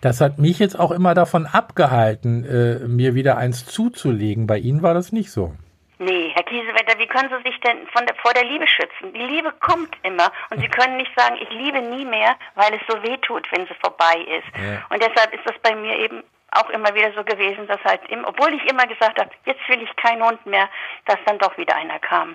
Das 0.00 0.20
hat 0.20 0.38
mich 0.38 0.58
jetzt 0.58 0.78
auch 0.78 0.90
immer 0.90 1.14
davon 1.14 1.46
abgehalten, 1.46 2.44
äh, 2.44 2.88
mir 2.96 3.14
wieder 3.14 3.36
eins 3.36 3.66
zuzulegen. 3.66 4.46
Bei 4.46 4.58
Ihnen 4.58 4.82
war 4.82 4.94
das 4.94 5.12
nicht 5.12 5.30
so. 5.30 5.54
Nee, 5.98 6.30
Herr 6.32 6.44
Kiesewetter, 6.44 6.98
wie 6.98 7.06
können 7.06 7.28
Sie 7.28 7.50
sich 7.50 7.60
denn 7.60 7.86
von 7.88 8.06
der, 8.06 8.14
vor 8.16 8.32
der 8.32 8.44
Liebe 8.44 8.66
schützen? 8.66 9.12
Die 9.12 9.18
Liebe 9.18 9.52
kommt 9.60 9.94
immer 10.02 10.32
und 10.50 10.58
Sie 10.60 10.68
können 10.68 10.96
nicht 10.96 11.12
sagen, 11.14 11.36
ich 11.40 11.50
liebe 11.50 11.82
nie 11.82 12.06
mehr, 12.06 12.36
weil 12.54 12.72
es 12.72 12.80
so 12.88 13.02
weh 13.02 13.18
tut, 13.18 13.46
wenn 13.52 13.66
sie 13.66 13.74
vorbei 13.82 14.16
ist. 14.38 14.48
Ja. 14.56 14.86
Und 14.88 15.02
deshalb 15.02 15.34
ist 15.34 15.44
das 15.44 15.58
bei 15.62 15.74
mir 15.74 15.98
eben 15.98 16.22
auch 16.52 16.70
immer 16.70 16.94
wieder 16.94 17.12
so 17.12 17.22
gewesen, 17.22 17.66
dass 17.66 17.84
halt, 17.84 18.00
obwohl 18.24 18.54
ich 18.54 18.64
immer 18.70 18.86
gesagt 18.86 19.20
habe, 19.20 19.30
jetzt 19.44 19.68
will 19.68 19.82
ich 19.82 19.94
keinen 19.96 20.24
Hund 20.24 20.44
mehr, 20.46 20.68
dass 21.04 21.18
dann 21.26 21.38
doch 21.38 21.56
wieder 21.58 21.76
einer 21.76 21.98
kam. 21.98 22.34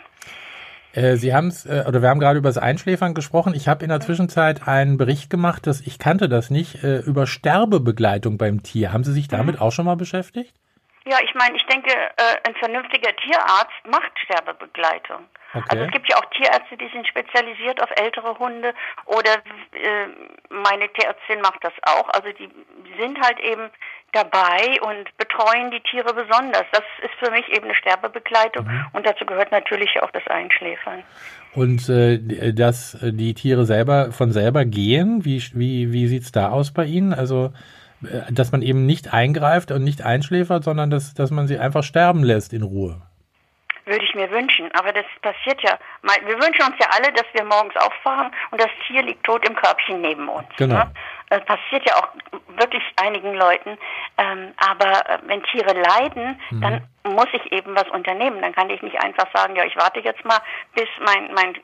Äh, 0.96 1.18
Sie 1.18 1.34
haben 1.34 1.48
es, 1.48 1.66
äh, 1.66 1.84
oder 1.88 2.02
wir 2.02 2.10
haben 2.10 2.20
gerade 2.20 2.40
über 2.40 2.50
das 2.50 2.58
Einschläfern 2.58 3.14
gesprochen. 3.14 3.54
Ich 3.54 3.68
habe 3.68 3.84
in 3.84 3.90
der 3.90 4.00
Zwischenzeit 4.00 4.68
einen 4.68 4.98
Bericht 4.98 5.30
gemacht, 5.30 5.68
dass 5.68 5.82
ich 5.82 6.00
kannte 6.00 6.30
das 6.30 6.50
nicht, 6.50 6.84
äh, 6.84 7.00
über 7.00 7.28
Sterbebegleitung 7.28 8.38
beim 8.38 8.64
Tier. 8.64 8.94
Haben 8.94 9.04
Sie 9.04 9.14
sich 9.14 9.28
damit 9.28 9.56
mhm. 9.56 9.62
auch 9.62 9.72
schon 9.72 9.86
mal 9.86 9.98
beschäftigt? 9.98 10.54
Ja, 11.08 11.18
ich 11.24 11.36
meine, 11.36 11.56
ich 11.56 11.66
denke, 11.68 11.92
ein 12.48 12.56
vernünftiger 12.56 13.16
Tierarzt 13.18 13.86
macht 13.92 14.12
Sterbebegleitung. 14.24 15.26
Okay. 15.54 15.66
Also 15.70 15.84
es 15.84 15.92
gibt 15.92 16.10
ja 16.10 16.18
auch 16.18 16.26
Tierärzte, 16.32 16.78
die 16.78 16.90
sind 16.92 17.08
spezialisiert 17.08 17.80
auf 17.84 17.92
ältere 17.96 18.40
Hunde 18.40 18.74
oder 19.06 19.38
meine 20.50 20.92
Tierärztin 20.94 21.42
macht 21.42 21.64
das 21.64 21.74
auch. 21.84 22.10
Also 22.10 22.30
die 22.32 22.50
sind 23.00 23.20
halt 23.24 23.40
eben 23.40 23.70
dabei 24.16 24.80
und 24.82 25.18
betreuen 25.18 25.72
die 25.72 25.82
Tiere 25.82 26.14
besonders. 26.14 26.64
Das 26.72 26.84
ist 27.04 27.14
für 27.20 27.32
mich 27.32 27.48
eben 27.50 27.66
eine 27.66 27.76
Sterbebegleitung 27.76 28.66
mhm. 28.66 28.86
und 28.94 29.06
dazu 29.06 29.26
gehört 29.26 29.52
natürlich 29.52 30.02
auch 30.02 30.12
das 30.12 30.26
Einschläfern. 30.28 31.04
Und 31.54 31.88
äh, 31.90 32.54
dass 32.54 32.98
die 33.02 33.34
Tiere 33.34 33.66
selber 33.66 34.12
von 34.12 34.32
selber 34.32 34.66
gehen, 34.66 35.26
wie, 35.26 35.42
wie, 35.54 35.92
wie 35.92 36.08
sieht 36.08 36.24
es 36.24 36.32
da 36.32 36.50
aus 36.50 36.74
bei 36.74 36.86
Ihnen? 36.86 37.14
Also 37.14 37.54
äh, 38.04 38.32
dass 38.32 38.52
man 38.52 38.62
eben 38.62 38.86
nicht 38.86 39.14
eingreift 39.14 39.72
und 39.72 39.84
nicht 39.84 40.04
einschläfert, 40.04 40.64
sondern 40.64 40.90
dass, 40.90 41.14
dass 41.14 41.32
man 41.32 41.48
sie 41.48 41.58
einfach 41.58 41.84
sterben 41.84 42.24
lässt 42.24 42.54
in 42.54 42.64
Ruhe. 42.64 43.02
würde 43.86 44.04
ich 44.04 44.16
mir 44.16 44.30
wünschen. 44.32 44.70
Aber 44.74 44.92
das 44.92 45.06
passiert 45.22 45.62
ja. 45.62 45.78
Wir 46.26 46.36
wünschen 46.36 46.66
uns 46.66 46.76
ja 46.80 46.88
alle, 46.92 47.12
dass 47.14 47.26
wir 47.34 47.44
morgens 47.46 47.76
aufwachen 47.78 48.32
und 48.52 48.62
das 48.62 48.70
Tier 48.88 49.04
liegt 49.04 49.24
tot 49.24 49.48
im 49.48 49.56
Körbchen 49.56 50.02
neben 50.02 50.28
uns. 50.28 50.48
Genau. 50.58 50.76
Ne? 50.76 50.92
Das 51.30 51.44
passiert 51.46 51.88
ja 51.88 51.96
auch 51.96 52.10
wirklich 52.58 52.84
einigen 52.98 53.34
Leuten. 53.36 53.78
Ähm, 54.18 54.54
aber 54.58 55.10
äh, 55.10 55.20
wenn 55.26 55.44
Tiere 55.44 55.74
leiden, 55.74 56.40
mhm. 56.50 56.62
dann 56.62 56.88
muss 57.04 57.28
ich 57.34 57.52
eben 57.52 57.76
was 57.76 57.90
unternehmen. 57.90 58.42
Dann 58.42 58.54
kann 58.54 58.70
ich 58.70 58.82
nicht 58.82 59.02
einfach 59.02 59.28
sagen, 59.34 59.56
ja, 59.56 59.66
ich 59.66 59.76
warte 59.76 60.00
jetzt 60.00 60.24
mal, 60.26 60.40
bis 60.74 60.88
mein, 61.00 61.34
mein 61.34 61.56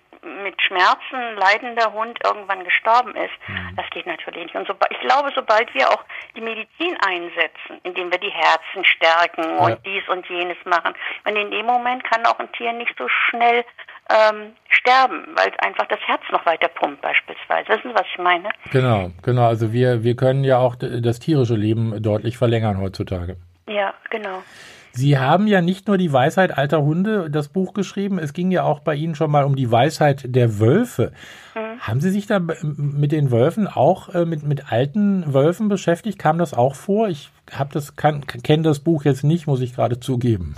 mit 0.43 0.61
Schmerzen 0.61 1.35
leidender 1.35 1.91
Hund 1.93 2.19
irgendwann 2.23 2.63
gestorben 2.63 3.15
ist. 3.15 3.33
Mhm. 3.47 3.75
Das 3.75 3.89
geht 3.89 4.05
natürlich 4.05 4.43
nicht. 4.43 4.55
Und 4.55 4.67
so, 4.67 4.73
ich 4.89 4.99
glaube, 4.99 5.31
sobald 5.33 5.73
wir 5.73 5.89
auch 5.89 6.03
die 6.35 6.41
Medizin 6.41 6.97
einsetzen, 7.05 7.79
indem 7.83 8.11
wir 8.11 8.19
die 8.19 8.29
Herzen 8.29 8.85
stärken 8.85 9.43
ja. 9.43 9.57
und 9.57 9.85
dies 9.85 10.07
und 10.07 10.27
jenes 10.29 10.57
machen, 10.65 10.93
und 11.25 11.35
in 11.35 11.51
dem 11.51 11.65
Moment 11.65 12.03
kann 12.03 12.25
auch 12.25 12.37
ein 12.39 12.51
Tier 12.51 12.73
nicht 12.73 12.93
so 12.97 13.07
schnell 13.07 13.65
ähm, 14.11 14.53
sterben, 14.69 15.25
weil 15.35 15.51
einfach 15.59 15.87
das 15.87 15.99
Herz 16.05 16.21
noch 16.31 16.45
weiter 16.45 16.67
pumpt 16.67 17.01
beispielsweise. 17.01 17.69
Wissen 17.69 17.91
Sie, 17.91 17.95
was 17.95 18.05
ich 18.11 18.19
meine? 18.19 18.49
Genau, 18.71 19.11
genau. 19.21 19.47
Also 19.47 19.71
wir, 19.73 20.03
wir 20.03 20.15
können 20.15 20.43
ja 20.43 20.57
auch 20.57 20.75
das 20.75 21.19
tierische 21.19 21.55
Leben 21.55 22.01
deutlich 22.01 22.37
verlängern 22.37 22.79
heutzutage. 22.79 23.37
Ja, 23.67 23.93
genau. 24.09 24.43
Sie 24.93 25.17
haben 25.17 25.47
ja 25.47 25.61
nicht 25.61 25.87
nur 25.87 25.97
die 25.97 26.11
Weisheit 26.11 26.57
alter 26.57 26.81
Hunde, 26.81 27.29
das 27.29 27.47
Buch 27.47 27.73
geschrieben, 27.73 28.19
es 28.19 28.33
ging 28.33 28.51
ja 28.51 28.63
auch 28.63 28.81
bei 28.81 28.95
Ihnen 28.95 29.15
schon 29.15 29.31
mal 29.31 29.45
um 29.45 29.55
die 29.55 29.71
Weisheit 29.71 30.23
der 30.35 30.59
Wölfe. 30.59 31.13
Mhm. 31.55 31.79
Haben 31.79 32.01
Sie 32.01 32.09
sich 32.09 32.27
da 32.27 32.39
mit 32.39 33.13
den 33.13 33.31
Wölfen 33.31 33.67
auch 33.67 34.13
äh, 34.13 34.25
mit, 34.25 34.43
mit 34.43 34.71
alten 34.71 35.33
Wölfen 35.33 35.69
beschäftigt? 35.69 36.19
Kam 36.19 36.37
das 36.37 36.53
auch 36.53 36.75
vor? 36.75 37.07
Ich 37.07 37.31
habe 37.53 37.71
das 37.73 37.95
kenne 37.95 38.63
das 38.63 38.79
Buch 38.79 39.05
jetzt 39.05 39.23
nicht, 39.23 39.47
muss 39.47 39.61
ich 39.61 39.75
gerade 39.75 39.99
zugeben. 39.99 40.55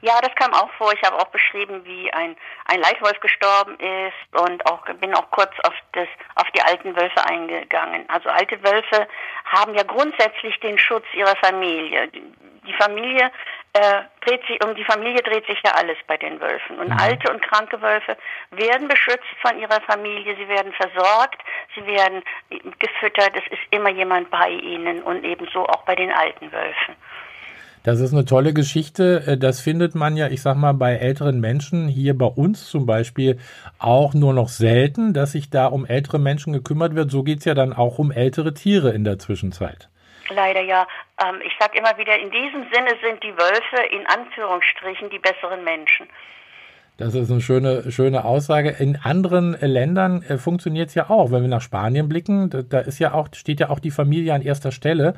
Ja, 0.00 0.20
das 0.20 0.34
kam 0.36 0.54
auch 0.54 0.70
vor. 0.78 0.92
Ich 0.92 1.02
habe 1.02 1.16
auch 1.16 1.28
beschrieben, 1.28 1.84
wie 1.84 2.12
ein, 2.12 2.36
ein 2.66 2.80
Leitwolf 2.80 3.18
gestorben 3.20 3.76
ist 3.80 4.40
und 4.40 4.64
auch 4.66 4.84
bin 5.00 5.14
auch 5.14 5.30
kurz 5.30 5.52
auf 5.64 5.74
das 5.92 6.08
auf 6.36 6.48
die 6.54 6.62
alten 6.62 6.94
Wölfe 6.96 7.24
eingegangen. 7.24 8.08
Also 8.08 8.28
alte 8.28 8.62
Wölfe 8.62 9.08
haben 9.44 9.74
ja 9.74 9.82
grundsätzlich 9.82 10.58
den 10.60 10.78
Schutz 10.78 11.04
ihrer 11.14 11.34
Familie. 11.36 12.08
Die 12.12 12.74
Familie 12.74 13.32
äh, 13.72 14.02
dreht 14.24 14.46
sich 14.46 14.62
um 14.64 14.74
die 14.74 14.84
Familie 14.84 15.22
dreht 15.22 15.46
sich 15.46 15.60
ja 15.64 15.72
alles 15.72 15.96
bei 16.06 16.16
den 16.16 16.40
Wölfen 16.40 16.78
und 16.78 16.88
mhm. 16.88 16.98
alte 16.98 17.32
und 17.32 17.42
kranke 17.42 17.80
Wölfe 17.82 18.16
werden 18.50 18.88
beschützt 18.88 19.26
von 19.42 19.58
ihrer 19.58 19.80
Familie, 19.82 20.36
sie 20.36 20.48
werden 20.48 20.72
versorgt, 20.72 21.42
sie 21.74 21.86
werden 21.86 22.22
gefüttert, 22.78 23.32
es 23.34 23.46
ist 23.52 23.62
immer 23.70 23.90
jemand 23.90 24.30
bei 24.30 24.50
ihnen 24.50 25.02
und 25.02 25.24
ebenso 25.24 25.66
auch 25.66 25.82
bei 25.84 25.94
den 25.94 26.12
alten 26.12 26.50
Wölfen. 26.52 26.96
Das 27.82 28.00
ist 28.00 28.12
eine 28.12 28.24
tolle 28.24 28.52
Geschichte. 28.52 29.24
Äh, 29.26 29.38
das 29.38 29.60
findet 29.60 29.94
man 29.94 30.16
ja, 30.16 30.28
ich 30.28 30.42
sag 30.42 30.56
mal, 30.56 30.74
bei 30.74 30.94
älteren 30.96 31.40
Menschen 31.40 31.88
hier 31.88 32.16
bei 32.16 32.26
uns 32.26 32.68
zum 32.68 32.86
Beispiel 32.86 33.38
auch 33.78 34.14
nur 34.14 34.34
noch 34.34 34.48
selten, 34.48 35.14
dass 35.14 35.32
sich 35.32 35.50
da 35.50 35.66
um 35.66 35.86
ältere 35.86 36.18
Menschen 36.18 36.52
gekümmert 36.52 36.94
wird. 36.94 37.10
So 37.10 37.22
geht 37.22 37.38
es 37.38 37.44
ja 37.44 37.54
dann 37.54 37.72
auch 37.72 37.98
um 37.98 38.10
ältere 38.10 38.54
Tiere 38.54 38.90
in 38.90 39.04
der 39.04 39.18
Zwischenzeit. 39.18 39.88
Leider 40.30 40.60
ja. 40.60 40.86
Ähm, 41.22 41.40
ich 41.44 41.52
sage 41.58 41.78
immer 41.78 41.96
wieder, 41.96 42.18
in 42.18 42.30
diesem 42.30 42.64
Sinne 42.72 42.90
sind 43.02 43.22
die 43.22 43.32
Wölfe 43.32 43.94
in 43.94 44.06
Anführungsstrichen 44.06 45.10
die 45.10 45.18
besseren 45.18 45.64
Menschen. 45.64 46.06
Das 46.98 47.14
ist 47.14 47.30
eine 47.30 47.40
schöne, 47.40 47.92
schöne 47.92 48.24
Aussage. 48.24 48.70
In 48.70 48.96
anderen 48.96 49.56
Ländern 49.60 50.22
äh, 50.24 50.36
funktioniert 50.36 50.88
es 50.88 50.96
ja 50.96 51.08
auch. 51.08 51.30
Wenn 51.30 51.42
wir 51.42 51.48
nach 51.48 51.62
Spanien 51.62 52.08
blicken, 52.08 52.50
da, 52.50 52.62
da, 52.62 52.80
ist 52.80 52.98
ja 52.98 53.14
auch, 53.14 53.28
steht 53.34 53.60
ja 53.60 53.70
auch 53.70 53.78
die 53.78 53.92
Familie 53.92 54.34
an 54.34 54.42
erster 54.42 54.72
Stelle. 54.72 55.14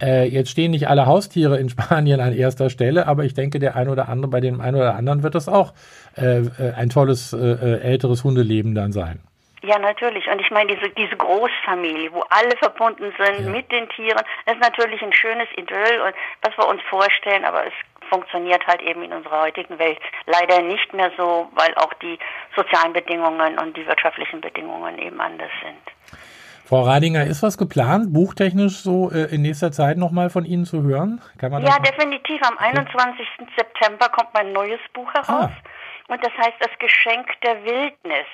Äh, 0.00 0.28
jetzt 0.28 0.50
stehen 0.50 0.70
nicht 0.70 0.88
alle 0.88 1.06
Haustiere 1.06 1.58
in 1.58 1.68
Spanien 1.70 2.20
an 2.20 2.34
erster 2.34 2.70
Stelle, 2.70 3.06
aber 3.06 3.24
ich 3.24 3.34
denke, 3.34 3.58
der 3.58 3.76
ein 3.76 3.88
oder 3.88 4.08
andere, 4.08 4.30
bei 4.30 4.40
dem 4.40 4.60
einen 4.60 4.76
oder 4.76 4.94
anderen 4.94 5.22
wird 5.22 5.34
das 5.34 5.48
auch 5.48 5.72
äh, 6.16 6.40
äh 6.40 6.72
ein 6.76 6.90
tolles 6.90 7.32
äh, 7.32 7.36
äh, 7.38 7.80
älteres 7.80 8.24
Hundeleben 8.24 8.74
dann 8.74 8.92
sein. 8.92 9.20
Ja, 9.62 9.78
natürlich. 9.80 10.28
Und 10.28 10.40
ich 10.40 10.50
meine, 10.50 10.76
diese, 10.76 10.90
diese 10.90 11.16
Großfamilie, 11.16 12.12
wo 12.12 12.22
alle 12.28 12.56
verbunden 12.58 13.12
sind 13.18 13.46
ja. 13.46 13.50
mit 13.50 13.70
den 13.72 13.88
Tieren, 13.88 14.22
das 14.44 14.54
ist 14.54 14.62
natürlich 14.62 15.02
ein 15.02 15.12
schönes 15.12 15.48
Idyll 15.56 16.00
und 16.06 16.14
was 16.42 16.56
wir 16.56 16.68
uns 16.68 16.80
vorstellen, 16.82 17.44
aber 17.44 17.66
es 17.66 17.72
funktioniert 18.08 18.64
halt 18.66 18.80
eben 18.82 19.02
in 19.02 19.12
unserer 19.12 19.42
heutigen 19.42 19.78
Welt 19.80 19.98
leider 20.26 20.62
nicht 20.62 20.92
mehr 20.92 21.10
so, 21.16 21.48
weil 21.54 21.74
auch 21.76 21.92
die 21.94 22.18
sozialen 22.54 22.92
Bedingungen 22.92 23.58
und 23.58 23.76
die 23.76 23.86
wirtschaftlichen 23.86 24.40
Bedingungen 24.40 24.98
eben 24.98 25.20
anders 25.20 25.50
sind. 25.62 26.20
Frau 26.66 26.82
Radinger, 26.82 27.24
ist 27.24 27.44
was 27.44 27.58
geplant, 27.58 28.12
buchtechnisch 28.12 28.78
so 28.78 29.08
äh, 29.12 29.32
in 29.32 29.42
nächster 29.42 29.70
Zeit 29.70 29.98
nochmal 29.98 30.30
von 30.30 30.44
Ihnen 30.44 30.64
zu 30.64 30.82
hören? 30.82 31.20
ja, 31.40 31.78
definitiv. 31.78 32.40
Am 32.42 32.58
21. 32.58 33.24
September 33.56 34.08
kommt 34.08 34.34
mein 34.34 34.52
neues 34.52 34.80
Buch 34.92 35.08
heraus. 35.14 35.50
Ah. 35.50 36.12
Und 36.12 36.24
das 36.24 36.32
heißt 36.36 36.56
Das 36.58 36.76
Geschenk 36.80 37.26
der 37.44 37.62
Wildnis. 37.64 38.26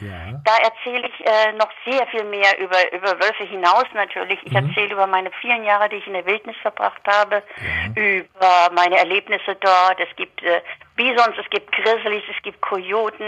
Ja. 0.00 0.40
Da 0.44 0.56
erzähle 0.62 1.08
ich 1.08 1.26
äh, 1.26 1.52
noch 1.52 1.70
sehr 1.84 2.06
viel 2.06 2.24
mehr 2.24 2.58
über, 2.58 2.92
über 2.92 3.20
Wölfe 3.20 3.44
hinaus 3.44 3.84
natürlich. 3.94 4.38
Ich 4.44 4.52
mhm. 4.52 4.68
erzähle 4.68 4.92
über 4.92 5.06
meine 5.06 5.30
vielen 5.40 5.64
Jahre, 5.64 5.88
die 5.88 5.96
ich 5.96 6.06
in 6.06 6.14
der 6.14 6.26
Wildnis 6.26 6.56
verbracht 6.62 7.02
habe, 7.06 7.42
ja. 7.58 8.02
über 8.02 8.74
meine 8.74 8.98
Erlebnisse 8.98 9.56
dort. 9.60 9.98
Es 9.98 10.14
gibt 10.16 10.42
äh, 10.42 10.60
Bisons, 10.96 11.36
es 11.38 11.48
gibt 11.50 11.70
Grizzlies, 11.72 12.22
es 12.34 12.42
gibt 12.42 12.60
Kojoten, 12.60 13.26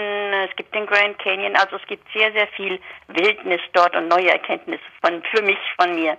es 0.49 0.55
gibt 0.57 0.75
den 0.75 0.87
Grand 0.87 1.19
Canyon. 1.19 1.57
Also 1.57 1.77
es 1.77 1.87
gibt 1.87 2.07
sehr, 2.13 2.33
sehr 2.33 2.47
viel 2.49 2.81
Wildnis 3.09 3.61
dort 3.73 3.95
und 3.97 4.09
neue 4.09 4.31
Erkenntnisse 4.31 4.83
von, 5.01 5.23
für 5.31 5.43
mich, 5.43 5.59
von 5.81 5.95
mir. 5.95 6.17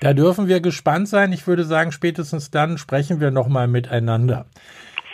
Da 0.00 0.12
dürfen 0.12 0.48
wir 0.48 0.60
gespannt 0.60 1.08
sein. 1.08 1.32
Ich 1.32 1.46
würde 1.46 1.64
sagen, 1.64 1.92
spätestens 1.92 2.50
dann 2.50 2.78
sprechen 2.78 3.20
wir 3.20 3.30
nochmal 3.30 3.68
miteinander. 3.68 4.46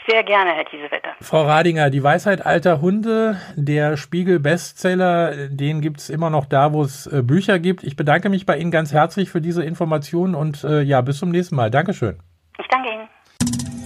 Sehr 0.09 0.23
gerne, 0.25 0.55
Herr 0.55 0.65
Kiesewetter. 0.65 1.01
Frau 1.23 1.43
Radinger, 1.45 1.91
die 1.91 2.02
Weisheit 2.02 2.45
alter 2.45 2.81
Hunde, 2.81 3.37
der 3.55 3.97
Spiegel-Bestseller, 3.97 5.49
den 5.49 5.81
gibt 5.81 6.00
es 6.00 6.11
immer 6.11 6.31
noch 6.31 6.47
da, 6.47 6.73
wo 6.73 6.83
es 6.83 7.07
äh, 7.07 7.23
Bücher 7.23 7.59
gibt. 7.61 7.85
Ich 7.85 7.97
bedanke 7.97 8.29
mich 8.29 8.45
bei 8.45 8.59
Ihnen 8.59 8.73
ganz 8.73 8.93
herzlich 8.93 9.31
für 9.31 9.41
diese 9.41 9.62
Informationen 9.62 10.35
und 10.35 10.64
äh, 10.64 10.83
ja, 10.83 11.00
bis 11.00 11.19
zum 11.19 11.31
nächsten 11.31 11.55
Mal. 11.55 11.71
Dankeschön. 11.71 12.17
Ich 12.59 12.67
danke 12.69 12.88
Ihnen. 12.88 13.09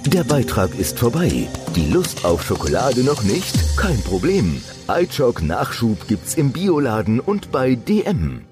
Der 0.07 0.25
Beitrag 0.25 0.75
ist 0.78 0.99
vorbei. 0.99 1.47
Die 1.75 1.93
Lust 1.93 2.25
auf 2.25 2.43
Schokolade 2.43 3.05
noch 3.05 3.23
nicht? 3.23 3.76
Kein 3.76 4.00
Problem. 4.02 4.62
iChock 4.88 5.43
Nachschub 5.43 6.09
gibt's 6.09 6.37
im 6.37 6.52
Bioladen 6.52 7.21
und 7.21 7.52
bei 7.52 7.75
DM. 7.75 8.46